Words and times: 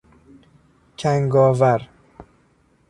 کنگاور 0.97 1.89